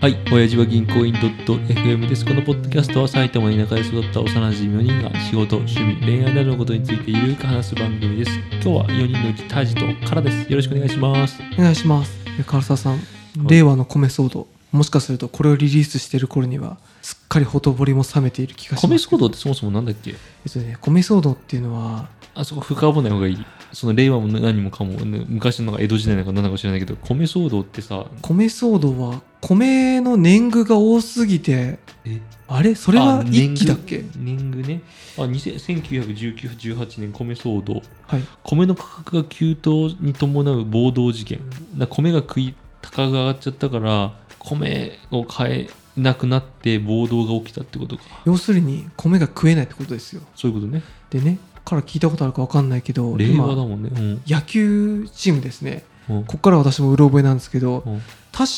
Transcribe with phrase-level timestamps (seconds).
[0.00, 2.24] はい、親父は銀行員 .fm です。
[2.24, 8.30] このポッドキャストは埼玉の田舎で育った幼馴染4人が仕事、趣味、恋愛などのことについてゆるく話す番組です。
[8.50, 10.50] 今日は4人のうちタジとカラです。
[10.50, 11.42] よろしくお願いします。
[11.52, 12.98] お願いしますで唐沢さん
[13.46, 20.12] 令和の米騒動もしかするとこれをリリースしている頃にはすっかりほとぼりも冷めている気がします米騒動ってそもそもなんだっけ？
[20.12, 20.14] え
[20.48, 23.46] っとね米騒動っていうのはあそこ深掘らない方がいい。
[23.72, 32.20] その令和も何もかも、ね昔の江戸時代なのか何なのか知らないけど、米騒動ってさ、米騒動は米の年貢が多すぎてえ？
[32.46, 32.74] あれ？
[32.74, 34.04] それはあ一期だっけ？
[34.16, 34.82] 年貢ね。
[35.16, 37.82] あ、2000 1919、18年米騒動。
[38.06, 38.22] はい。
[38.42, 41.40] 米の価格が急騰に伴う暴動事件。
[41.76, 48.02] だ米が食い高が上がっちゃったから米を買えなくなって暴動が起きたってことか。
[48.24, 50.22] 要するに米が食えないってことですよ。
[50.34, 50.82] そういうことね。
[51.10, 53.90] でねから聞いたことあるか分かんないけど令和だ今もんね。
[53.92, 54.22] うん。
[54.26, 55.84] 野球チームですね。
[56.08, 56.24] うん。
[56.24, 58.50] ここから私もうろ覚えなんですけどうん確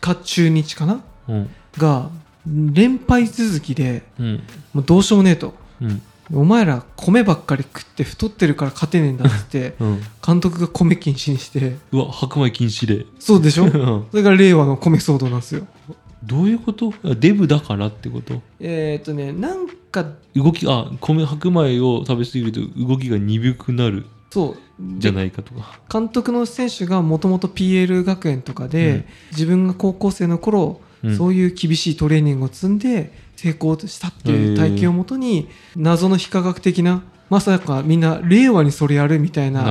[0.00, 1.02] か中日かな？
[1.28, 1.50] うん。
[1.76, 2.10] が
[2.46, 4.42] 連敗続きでうん。
[4.72, 5.54] もうどうしようもねえと。
[5.80, 6.02] うん。
[6.32, 10.00] お前ら米ばっかり食って太ってるから勝てねえんだって うん。
[10.24, 11.76] 監督が米禁止にして。
[11.92, 13.04] うわ白米禁止令。
[13.18, 13.64] そうでしょ？
[13.64, 14.04] うん。
[14.10, 15.66] それが令和の米騒動なんですよ。
[16.22, 16.92] どういうこと？
[17.04, 18.40] あデブだからってこと？
[18.60, 24.06] えっ、とねなんか動きあ米白米を食べ過ぎると動きが鈍くなる。
[24.30, 24.56] そう
[24.98, 25.80] じゃでないかとか。
[25.92, 29.04] 監督の選手がもともと PL 学園とかで、うん。
[29.32, 31.16] 自分が高校生の頃、うん。
[31.16, 39.64] そういう厳しいトレーニングを積んで成功したっていう体験をもとに謎の非科学的なまさかみんな令和にそれやるみたいな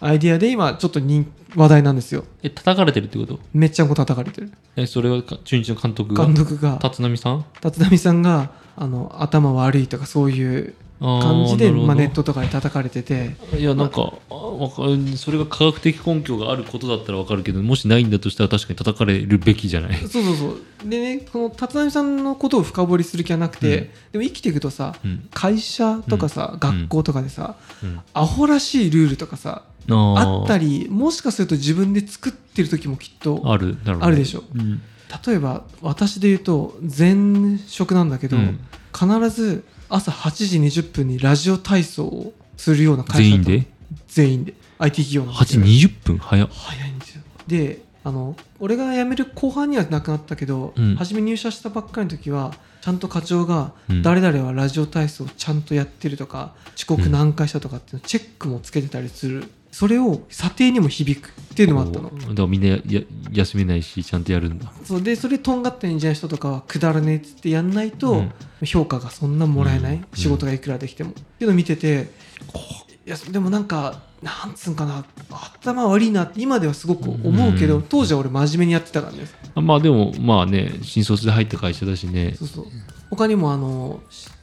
[0.00, 2.24] アイディアで今ちょっと人話題なんですよ。
[2.42, 3.38] え叩かれてるってこと？
[3.54, 4.50] めっちゃんこ叩かれてる。
[4.74, 6.26] えそれはか中日の監督が？
[6.26, 6.78] 監督が。
[6.82, 7.44] 立浪さん？
[7.64, 13.36] 立浪さんがあの頭悪いとかそういう感じでまあ、ネットとかで叩かれてて。
[13.58, 14.82] いやなんかあわか
[15.16, 20.88] それが科学的根拠があることだったらわかるけどもしないんだとしたら確かに叩かれるべきじゃない、そうそうそう。
[20.88, 23.88] でねこの立浪さんのことを深掘りする気はなくて、うん。
[24.12, 25.28] でも生きていくとさうん。
[25.32, 26.58] 会社とかさ、うん。
[26.58, 33.76] 学校とかでさ、うん、アホらしいルールとかさああったりりもしかすると自分で作ってる時もきっとある。
[34.00, 34.42] あるでしょ。
[34.54, 34.82] うん。
[35.26, 38.58] 例えば私で言うと前職なんだけど、うん。
[38.92, 43.66] 必ず朝8時20分にラジオ体操をするような会社全員で？
[44.08, 44.54] 全員で。
[44.78, 46.18] IT 企業の8 20分？
[46.18, 46.48] 早っ。
[46.50, 47.22] 早いんですよ。
[47.46, 50.96] であの俺が辞める後半にはなくなったけど、うん。
[50.96, 54.02] 初め入社したばっかりの時はちゃんと課長がうん。
[54.02, 62.08] 誰々はラジオ体操をちゃんとやってるとか遅刻何回したとかっていうのチェックもつけてたりするそれを査定にも響くっていうのもあったの。
[62.08, 63.00] おだからみんなやや
[63.32, 64.72] 休めないしちゃんとやるんだ。
[64.84, 65.02] そう。
[65.02, 68.32] でそれとんがったエンジニアの人とかはくだらねえっつってやんないと、うん。
[68.64, 70.06] 評価がそんなもらえない、うん。
[70.14, 72.10] 仕事がいくらできても、っていうのを見てて
[73.06, 75.04] いやでもなんかなんつうんかな。
[75.30, 79.26] 頭悪いなって今ではすごく思うけど、うん当時は俺真面目にやってたからね。
[79.54, 82.34] あまあでもまあね新卒で入った会社だしね。
[82.38, 82.64] そうそう。
[83.10, 84.00] 他にもあの、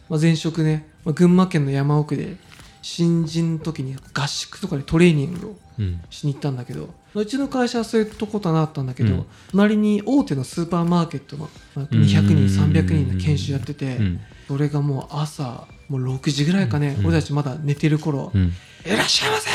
[0.09, 2.37] まあ、前職ね、まあ、群馬県の山奥で
[2.83, 6.01] 新人の時に合宿とかでトレーニングをうん。
[6.11, 9.25] しに行ったんだけどうちの会社はそういうとことなったんだけど、うん。
[9.49, 12.01] 隣に大手のスーパーマーケットのまあうん。
[12.01, 14.19] 200人300人の研修やってて、うん。
[14.47, 17.07] それがもう朝もう6時ぐらいかね、うん。
[17.07, 18.51] 俺たちまだ寝てる頃うん
[18.85, 19.49] いらっしゃいませ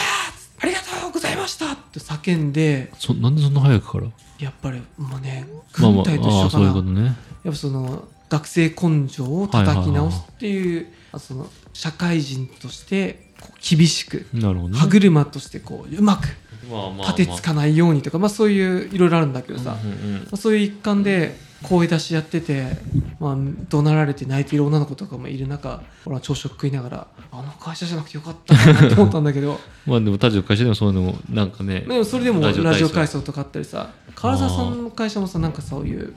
[0.60, 4.06] ありがとうございましたって叫んでそなんでそんな早くから？
[4.40, 7.04] やっぱりもうね軍隊と一ああそうい緒かな、うことね。
[7.04, 13.28] やっぱその学生根性を叩き直すっていう、あその社会人として
[13.60, 14.42] 厳しくね。
[14.74, 16.28] 歯車としてこううまく
[16.70, 17.06] まあまあまあ。
[17.08, 20.28] 盾つかないようにとか、まあ、そういういろいろあるんだけどさ、まうんうんうん。
[20.32, 22.76] あ、そういう一環で声出しやってて、
[23.18, 23.36] まあ、
[23.68, 29.58] 怒鳴られて泣いている女の子とかもいる中俺は朝食食いながらあの会社じゃなくてよかったなと思ったんだけど。
[29.86, 36.12] まあでも他の会社でもそういうのもなんかねでもそれでもラジオ体操とかあったりさ唐沢さんの会社もさなんかそういう、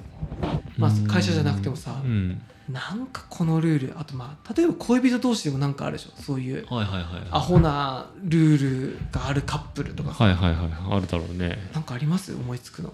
[0.78, 2.42] まあ、会社じゃなくてもさうん。
[2.70, 10.70] なんかこのルールあとまあ例えば恋人同士でもなんかあるでしょそういうはいはいはいアホなルールがあるカップルとかさ、はいはいはい。
[10.90, 11.58] あるだろうね。
[11.74, 12.34] なんかあります？
[12.34, 12.94] 思いつくの。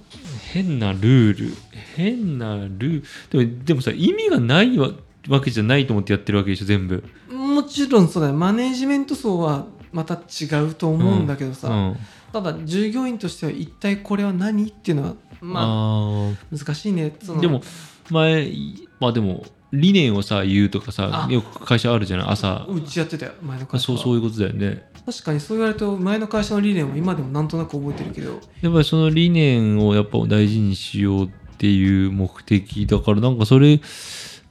[0.52, 1.54] 変なルール。
[1.96, 3.04] 変なルール。
[3.30, 4.90] でもでもさ意味がないわ
[5.28, 7.04] わけじゃないと思ってやってるわけでしょ全部。
[7.30, 11.98] もちろんそうだよマネージメント層はまた違うと思うんだけどさ、うん。
[12.34, 15.64] ただ従業員としては一体これは何っていうのはまあ
[16.32, 17.40] あ難しいねその。
[17.40, 17.62] ーでも
[18.10, 18.52] 前
[19.00, 21.32] まあでも理念をさ言うとかさあ。
[21.32, 22.28] よく会社あるじゃない？
[22.30, 22.66] 朝。
[22.70, 23.98] うちやってたよ前の会社は。
[23.98, 24.90] そうそういうことだよね。
[25.06, 28.40] 確かにそう言われると前の会社の理念は今でもなんとなく覚えてるけど。
[28.62, 33.80] やっぱりその理念をやっぱ大事にしようっていう目的だからなんかそれ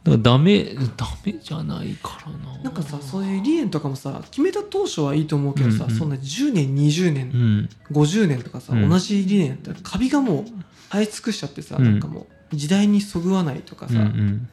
[0.06, 0.64] なんかダメ
[0.96, 2.58] ダメじゃないからな。
[2.62, 8.88] なんかさそういう理念とかもさ決めた当初はいいと思うけどさ、うんうんそんな10年20年、うん50年とかさ、うん。
[8.88, 10.44] 同じ理念やったらカビがもう
[10.90, 11.84] 生え尽くしちゃってさ、うん。
[11.84, 14.48] なんかもう時代にそぐわないとかさ、うんうん。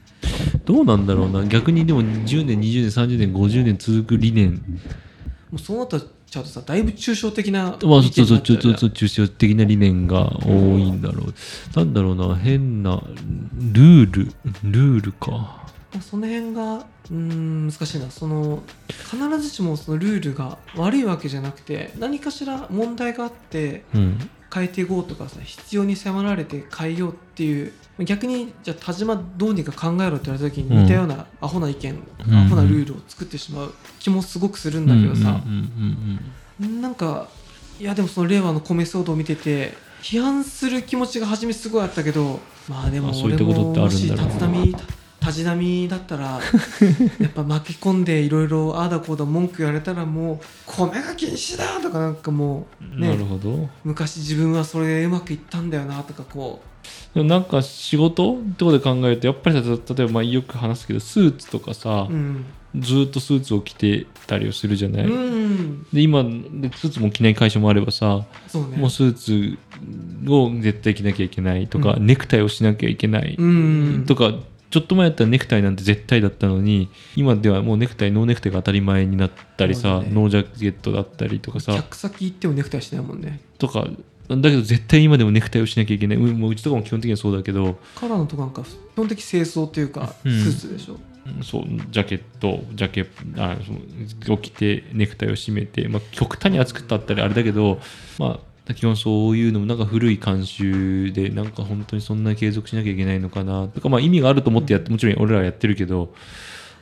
[0.65, 1.45] どうなんだろうな。
[1.45, 4.53] 逆にでも10年20年30年50年続く理念。
[5.51, 6.03] もうそうなったら
[6.33, 8.75] ちゃうとさだいぶ抽象的なまあそうそうそう意見になっちゃうじゃん。
[8.75, 11.33] ちょっと抽象的な理念が多いんだろう。
[11.75, 13.01] なんだろうな変な
[13.55, 14.33] ルール。
[14.63, 15.29] ルールか。
[15.31, 18.09] まあその辺がうーん難しいな。
[18.09, 24.17] その必ずしもそのルールが悪いわけじゃなくて何かしら問題があってうん
[24.53, 35.41] 変えていこうとかさ必要に迫られて変えようっていう逆にじゃあ田島どうにか考えろって言われた時に似たようなアホな意見、うんアホなルールを作ってしまう気もすごくするんだけどさ。
[36.59, 37.29] なんか
[37.79, 42.39] いやでもその令和の米騒動を見てて批判する気持ちが初めすごいあったけど
[42.69, 46.39] まあでも俺ももしるんだろう立浪たじ波だったら
[47.19, 53.69] やっぱ巻き込んでいろいろああだこうだ文句言われたらもう米が禁止だとかなんかもううんなねるほど。
[53.83, 56.61] 昔自分はそれでうまくいったんだよなとかこ
[57.13, 62.45] でもなんか仕事ってことで考えるとやっぱりさ例えばまあよく話すけどスーツとかさう、うん、
[62.77, 66.29] ずーっとスーツを着てたりをするじゃない、うん、で今で
[66.75, 68.77] スーツも着ない会社もあればさ、ね。
[68.77, 69.57] もうスーツ
[70.29, 72.05] を絶対着なきゃいけないとか、うん。
[72.05, 74.05] ネクタイをしなきゃいけない、うん。
[74.07, 74.33] とか
[74.73, 80.09] ちょっと前だったらネクタイなんて絶対だったのに今ではもうネクタイノーネクタイが当たり前になったりさ、ね。
[80.11, 81.75] ノージャケットだったりとかさ。
[81.75, 83.39] 客先行ってもネクタイしてないもんね。
[83.59, 83.87] とか
[84.29, 87.77] だけど絶対今でもネクタイをしなきゃいけない、うもううちとかも基本的にはそうだけど。
[87.93, 90.31] カラーのとこなんか基本的清掃というかスうん。
[90.31, 90.97] ーツでしょ、
[91.43, 93.05] そうジャケットジャケ
[93.37, 93.57] あ
[94.31, 97.79] を着てネクタイを締めて、まあ、極端に暑くったったりあれだけど
[98.17, 106.13] まあ基本そういうのもなんか古い慣習でなんか本当にそんな継続しなきゃいけないのかなとかまあ意味があると思ってやってもちろん俺らはやってるけど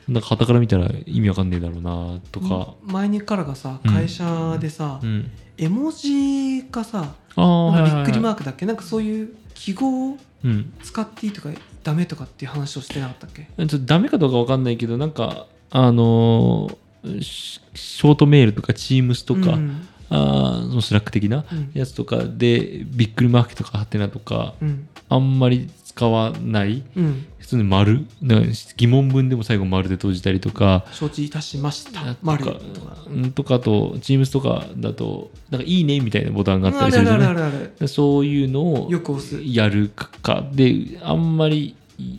[0.08, 8.66] なんか傍から見たら意味わかんねえだろうなとか、前にからがさうん会社でさ、うん、絵文字かさああなんかびっくりマーークだっけ？
[8.66, 11.50] なんかそういう記号をうん使っていいとか
[11.82, 13.48] ダメとかっていう話をしてなかったっけ？
[13.56, 21.70] ちょっとダメかどうかわかんないけどなんかあのーシショートメールとか Teams とか、うんあーそのスラック的なうん。
[21.74, 24.88] やつとかでびっくりマークとかハテナとかうん。
[25.08, 26.82] あんまり使わない。
[26.96, 27.26] うん。
[27.38, 28.06] 普通に丸。
[28.76, 30.86] 疑問文でも最後丸で閉じたりとか。
[30.92, 32.00] 承知いたしました。
[32.14, 37.50] と丸かとかうんとかあと Teams とかだとなんかいいねみたいなボタンがあったりするじゃな
[37.82, 37.88] い？
[37.88, 39.40] そういうのをよく押す。
[39.44, 41.74] やるかであんまり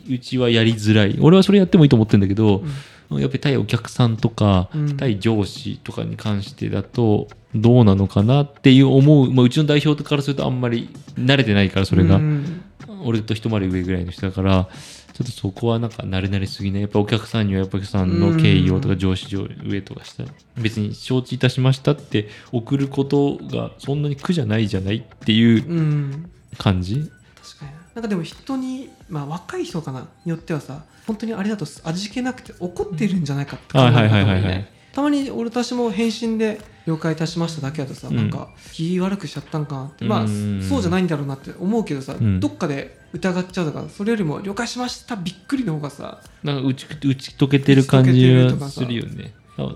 [0.08, 1.18] うちはやりづらい。
[1.20, 2.62] 俺はそれやってもいいと思ってるんだけど、
[3.10, 4.96] やっぱり対お客さんとか、うん。
[4.96, 12.62] 対上司とかに関してだとどうなのかなっていう思う、まあ、うちの代表からするとあんまり慣れてないからそれが、うん。
[13.04, 14.68] 俺と一回り上ぐらいの人だから
[15.12, 16.80] ちょっとそこはなんか慣れ慣れすぎない。
[16.80, 18.98] やっぱお客さんにはやっぱお客さんの敬意をとかうん。
[18.98, 20.24] 上司上上とかした
[20.56, 26.30] 別に承知いたしましたって送ることがそんなに苦じゃないじゃないっていううん。
[26.58, 26.96] 感じ？
[27.42, 38.16] 確かにななんかでも人にまあ若い人かなによってはさ本当にあれだと味気なくて怒ってるんじゃないかって考えるもはいないたまに俺私も返信で「了解いたしました」だけだとさ、うん。
[38.16, 40.04] なんか気悪くしちゃったんかなって。
[40.04, 42.38] まあうんそうじゃないんだろうなって思うけどさ、うん。
[42.38, 49.34] どっかで疑っちゃうとかそれよりも「了解しました」びっくりの方がさなんか打ち打ち解けてる感じ打ち解けてるとかはさするよね。
[49.58, 49.74] あ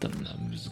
[0.00, 0.16] だな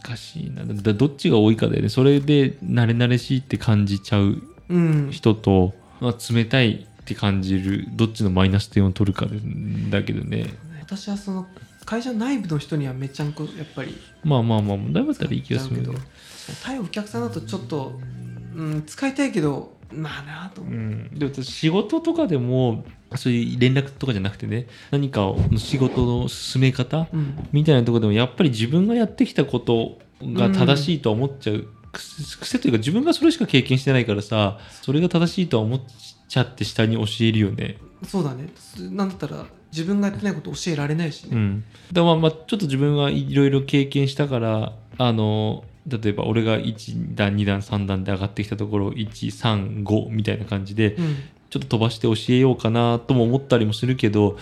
[0.04, 0.64] 難しいな。
[0.66, 1.88] だどっちが多いかだよね。
[1.88, 5.08] それで慣れ慣れしいって感じちゃううん。
[5.10, 9.38] 人と、まあ、冷たいって感じるどっちのマイナス点を取るかで
[9.90, 10.54] だけどね。
[10.80, 11.46] 私はその
[11.84, 15.94] 会社内部の人にはめちゃんこやっぱりまあまあまあだいぶだったらいい気がするけど。
[16.62, 17.98] 対お客さんだとちょっと、
[18.54, 22.84] うん、使いたいけどまあなあと思う、うん、でも私仕事とかでも
[23.16, 27.48] そういう連絡とかじゃなくてね何かを仕事の進め方うん。
[27.52, 35.80] みたいなところでもやっぱり自分がやってきたことが正しいとは思っちゃう、癖癖というか自分がそれしか経験してないからさそれが正しいとは思っ
[36.28, 37.78] ちゃって下に教えるよね。
[38.06, 38.48] そうだね。
[38.78, 51.16] なんだったら自分がやってないこと教えられないしね、うん、だまあまあちょっと自分はいろいろ経験したからあの例えば俺が1段2段3段で上がってきたところを135みたいな感じでうん
[51.48, 54.36] ちょっと飛ばして教えようかなとも思ったりもするけど、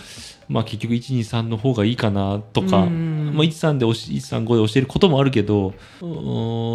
[0.49, 5.73] まあ、結局123の方がいいかなとか、うんまあ、13で教え135で教えることもあるけど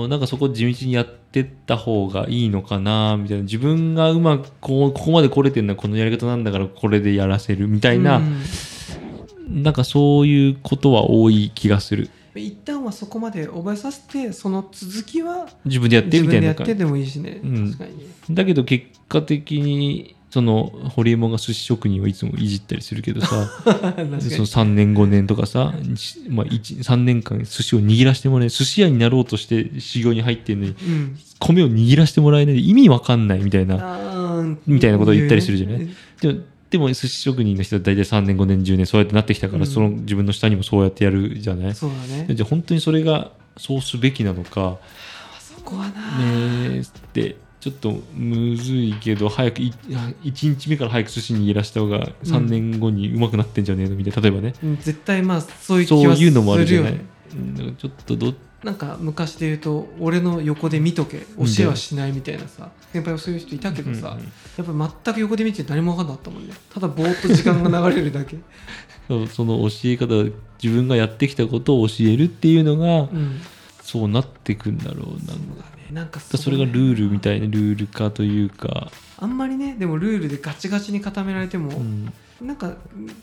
[0.08, 3.42] なんかそこ地道にやってった方がいいのかなみたいな。
[3.44, 9.62] 自分がうまくこうここまで来れてるのはこのやり方なんだからこれでやらせるみたいな、うん。
[9.62, 12.08] なんかそういうことは多い気がする。
[12.34, 16.74] 一旦はそこまで覚えさせてその続きは自分でやって自みたいな感じ。
[16.74, 17.72] 分でやってでもいいしね、うん。
[17.72, 18.34] 確かに。
[18.34, 23.28] だけど結果的にそのホリエモンが寿司職人をいつもいじったりするけどさ
[23.66, 23.82] その
[24.46, 31.18] 3年5年とかさ、しまあ、1 3年間寿司を握らせてもらえ寿司屋になろうとして修行に入ってるのにうん。
[31.40, 35.88] 米を握らせてもらえないで意味わかんないみたいなみたいなことを言ったりするじゃない？
[36.20, 36.38] でも
[36.70, 39.66] でも寿司職人の人は大体3年5年10年そうやってなってきたから、うん。
[39.66, 41.74] その自分の下にもそうやってやるじゃない？
[41.74, 42.26] そうだね。
[42.34, 44.78] じゃあ本当にそれがそうすべきなのか。
[45.40, 49.72] そこはな、ねえってちょっとむずいけど早くい
[50.24, 53.96] 1日目から早く寿司にいらした方が3年後にうまくなってんじゃねえの？
[53.96, 54.22] みたいな。
[54.22, 56.92] 例えばね、うん絶対まあそういうそう気はすいうのもあるじゃない？
[57.34, 58.32] うんちょっとど
[58.64, 66.54] なんか昔で言うと俺の横で見とけ教えはしないみたいなさ先輩はそういう人いたけどさ、うんうんやっぱ全く横で見て何も分かんなかったもんね。
[66.74, 68.36] ただぼーっと時間が流れるだけ。
[69.08, 70.30] そうその教え方
[70.62, 73.40] 自分がやってきたことを教えるっていうのがうん。
[73.82, 75.34] そうなってくんだろうなそうだ
[75.76, 82.12] ねなんかだそれがルールみたいなルール化というか、あんまりねでもルールでガチガチに固められても、うん。
[82.40, 82.74] なんか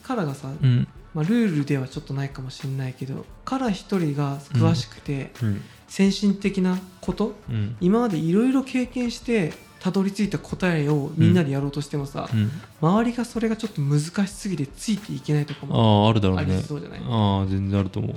[0.03, 0.88] カラがさ、うん。
[1.13, 5.62] まあ、ルールではちょっとないかもしれないけどカラ一人が詳しくて、うん。
[5.88, 7.75] 先進的なことうん。
[7.81, 12.51] 今までいろいろ経験してたどり着いた答えをみんなでやろうとしてもさ、うん。
[12.81, 17.00] 周りがそれがちょっと難しすぎてついていけないとかもあああるだろうありねそうじゃない？
[17.03, 18.15] ああ全然あると思う。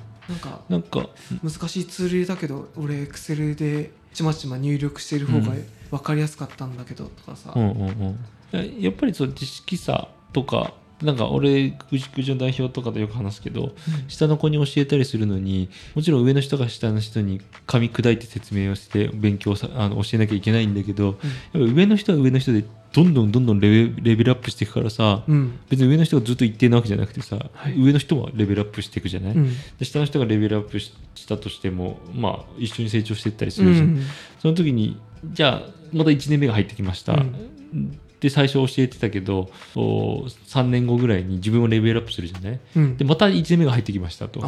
[0.68, 1.08] なんか
[1.42, 5.66] 難しいツール入れたけど俺エクセルでちまちま入力してる方がうん。
[5.90, 8.18] 分かりやすかったんだけどとかさ、うんうんうん。
[8.52, 13.74] ややっぱりそう知識差とかなんか俺くじくじの代表とかでよく話すけど
[14.08, 21.14] 下の子に教えたりするのにもちろん上の人が下の人に噛み砕いて説明をして勉強さあの教えなきゃいけないんだけどやっ
[21.54, 25.34] ぱ上の人は上の人でどんどんどんどんレベレベルアップしていくからさうん。
[25.34, 27.80] うん別に上の人がずっと一定なわけじゃなくてさ、はい。
[27.80, 29.52] 上の人はレベルアップしていくじゃない、うん。
[29.78, 34.02] で下の人がレベルアップししたとしてもまあ一緒に成長していったりすうるじゃん、ん
[34.40, 34.98] その時に
[35.32, 37.98] じゃあまた1年目が入ってきました、うん。
[38.20, 42.60] で最初教えてたけどお3年後ぐらいに自分をレベルアップするじゃない？
[42.76, 42.96] うん。
[42.96, 44.40] でまた1年目が入ってきましたと。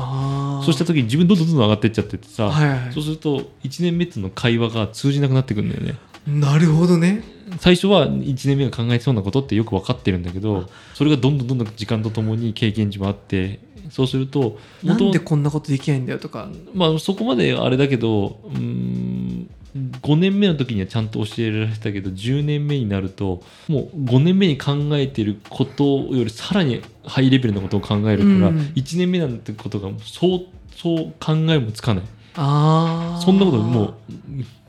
[0.65, 2.93] そうした時に自分どんどんどんどん上がっていっちゃっててさ、はいはい。
[2.93, 5.95] そうすると1年目との会話が通じなくなってくるんだよね。
[6.27, 7.25] なるほどね
[7.59, 16.49] 最初は1年目が考えそうなことってよく分かってるんだけどそれがどんどんどんどん時間とともに経験値もあってそうするとなんでこんなことできないんだよとか。
[16.75, 28.59] まあそこまであれだけどうーん5年目の時にはちゃんと教えられてたけど10年目になるともう5年目に考えてることよりさらにハイレベルなことを考えるから、うん。
[28.75, 30.41] 1年目なんてことがそう
[30.77, 32.05] そう考えもつかない。
[32.35, 33.95] ああそんなこともう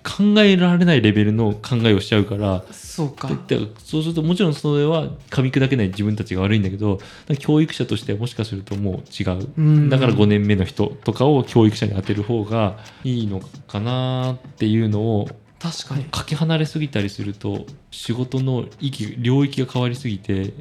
[0.04, 2.64] 考えられないレベルの考えをしちゃうから。
[2.72, 3.30] そうか。
[3.78, 7.00] そうするともちろんそれは噛み砕けない自分たちが悪いんだけど
[7.40, 9.50] 教育者としてはもしかするともう違う。
[9.58, 9.90] うん。
[9.90, 15.30] だから5年目の人とかを教育者に当てる方がいいのかなっていうのを
[15.64, 16.04] 確かに。
[16.04, 20.54] かけ離れすぎたりすると仕事の域領域が変わりすぎて。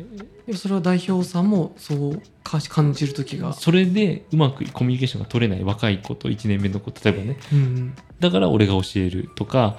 [0.54, 3.52] それは代表さんもそうか感じる時が。
[3.52, 7.36] それでうまくコミュニケーションが取れない若い子と1年目の子例えばね。
[7.52, 9.76] うんだから俺が教えるとか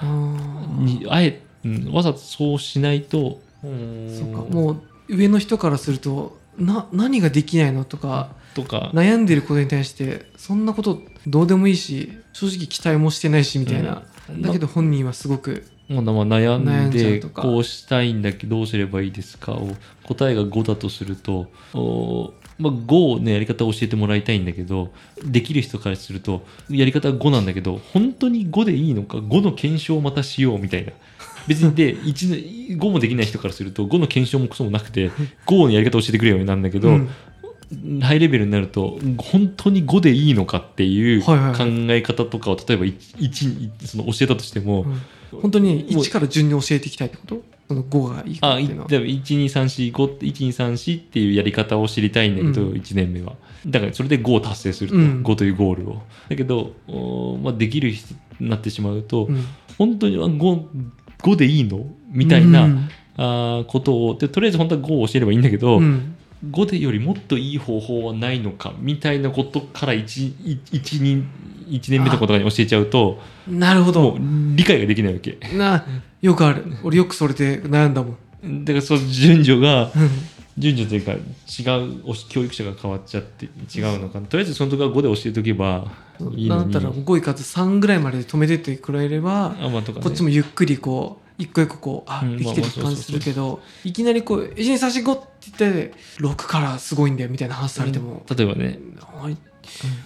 [0.80, 8.92] にあえ、うんわざとそうしないとそうかもう上の人からするとな何ができないのとかとか。
[8.94, 14.42] 悩んでることに対してそんなことどうでもいいし正直期待もしてないしみたいな、うん。
[14.42, 19.54] だけど本人はすごくまだまあ悩んでこうしたいんだけどどうすればいいですか？
[19.54, 19.70] を
[20.04, 24.94] 答えが5だとするとおまあ、5のやり方を教えてもらいたいんだけど
[25.26, 30.94] できる人からするとやり方は5なんだけど本当に5でいいのか？5の検証をまたしようみたいな
[31.48, 35.12] 別にで1の5もできない人からすると5の検証もクソもなくて
[35.48, 37.10] 5のやり方を教えてくれよなんだけど、うん。
[38.02, 41.34] ハイレベルになると本当に5でいいのかっていう考
[41.90, 44.84] え方とかを例えば 1, 1その教えたとしても、
[45.32, 45.42] うん。
[45.42, 47.42] 本当にもう1から順に教えていきたいってこと？
[47.68, 48.88] その5がいいかっていうのは。
[48.90, 52.78] 例えば12345って123っていうやり方を知りたいんだけど、うん。
[52.78, 53.34] 1年目は。
[53.66, 55.24] だからそれで5を達成すると、うん。
[55.24, 56.02] 5というゴールを。
[56.30, 59.44] だけど、おまあ、できる人になってしまうと、うん。
[59.78, 60.64] 本当にあ 5,
[61.24, 61.86] 5でいいの？
[62.10, 62.90] みたいな、うん。
[63.18, 64.16] あーことを。
[64.16, 66.16] でとりあえず本当は5を教えればいいんだけど、うん。
[66.52, 71.26] 5でよりもっといい方法はないのかみたいなことから 1, 1, 2
[71.70, 74.12] 1年目とかとかに教えちゃうとなるほど。
[74.12, 75.40] もう理解ができないわけ。
[75.56, 75.86] な
[76.22, 76.66] よくある。
[76.84, 78.66] 俺よくそれで悩んだもん。
[78.66, 80.10] だからその順序がうん。
[80.56, 81.18] 順序というか違
[81.80, 84.28] う教育者が変わっちゃって違うのかな。
[84.28, 98.80] とりあえずその時は5で教えておけばだったら5いかず3ぐらいまでで止めてってくれればあまあね、こっちもゆっくりこう一個一個こうあうんできてる感じするけどいきなりこう「12345」って言って6からすごいんだよみたいな話されても、例えばね。
[99.00, 99.38] はい。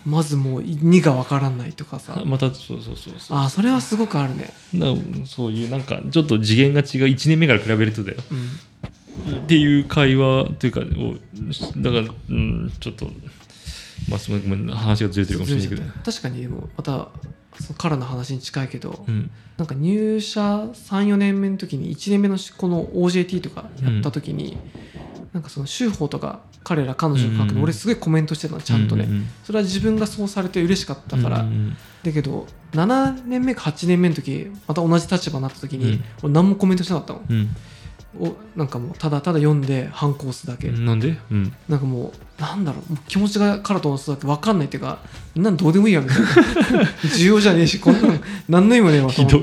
[0.06, 2.22] まずもう2がわからないとかさ。
[2.26, 3.38] またそうそうそうそう。
[3.38, 4.96] あそれはすごくあるね、な
[5.26, 8.18] そういうなんかちょっと次元が違う1年目から比べるとだよ。
[9.28, 10.84] うん、っていう会話というかを
[11.78, 13.08] だから、うん、ちょっと
[14.10, 17.10] まあすごいごめん話がずれてるかもしれないけど、確かにでもまた
[17.60, 19.32] そのからの話に近いけど、うん。
[19.58, 24.58] なんか入社34年目の時に1年目のしこの OJT とかやった時に、
[25.34, 27.56] なんかその修法とか彼ら彼女が書くうんうん。
[27.56, 36.04] の俺すごいコメントしてたのちゃんとね、ううそれは自分がそうされて嬉しかったから、うんうんだけど7年目か8年目の時また同じ立場になった時に、うん。
[36.24, 37.50] 俺何もコメントしなかったのうん
[38.20, 41.20] おなんかもうただただ読んで反抗すだけ、なんで？
[41.30, 41.54] うん。
[41.68, 42.98] なんかもうなんだろう。
[43.08, 45.00] 気持ちがからとの人だけ分かんないっていうか
[45.36, 46.28] なんどうでもいいやみたいな
[47.16, 48.14] 重要じゃねえしこんなの
[48.50, 49.08] 何の意味もねえわ。
[49.08, 49.42] とひどい。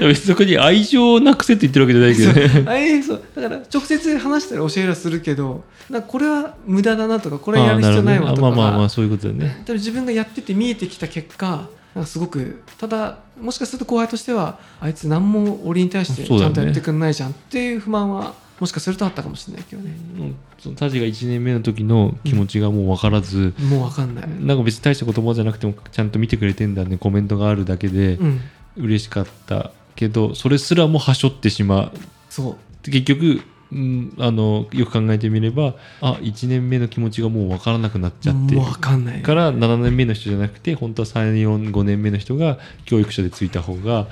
[0.00, 3.02] 別にそこに愛情をなくせって言ってるわけじゃないけどね。
[3.06, 3.22] そう。
[3.36, 8.42] だから直接話したら教えはするけどなんかこれは無駄だなとかこれはやる必要ないわとか。
[8.42, 8.48] ね。
[8.48, 9.62] あまあまあまあそういうことだよね。
[9.68, 19.90] 自分がやってて見えてきた結果なんかすごくただもしかすると後輩としてはあいつ何も俺に対してちゃんとやってくんないじゃんっていう不満はもしかするとあったかもしれないけどね。
[20.18, 28.14] うんそのタジが1年目の時の気持ちがもう分からず、もう分かんない、なんか別に大した言葉じゃなくてもちゃんと見てくれてんだねコメントがあるだけで。
[28.14, 28.40] うん。
[28.78, 31.92] 嬉しかったけどそれすらもはしょってしまう。
[32.30, 32.90] そう。
[32.90, 39.22] 結局、うん、あのよく考えてみればあ1年目の気持ちがもう分からなくなっちゃって分かんない。
[39.22, 44.06] から7年目の人じゃなくて本当は34,5年目の人が教育者でついた方が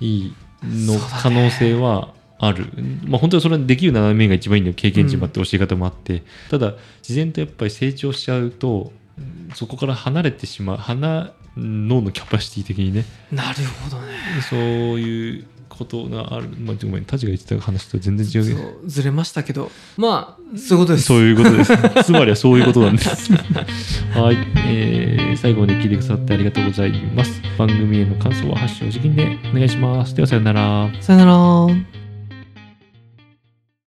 [0.00, 2.66] いいの可能性はある、
[3.04, 13.04] まあ本当はそれはできる7年目が一番いいんだよ経験値もあって教え方もあって、ただ自然とやっぱり成長しちゃうとうんそこから離れてしまう離脳のキャパシティ的にね。
[13.30, 14.14] なるほどね。
[14.48, 14.60] そう
[15.00, 15.44] いう
[15.76, 21.72] ことがあるまあごめんタジが言ってた話と全然違うずれましたけどまあそういうことですそういうことです。
[22.04, 23.32] つまりはそういうことなんです。
[24.12, 24.36] はい、
[24.66, 27.42] えー最後まで聞いてくださってありがとうございます。
[27.58, 30.14] 番組への感想は発祥時期でお願いします。
[30.14, 30.88] ではさよなら。
[31.00, 32.01] さよなら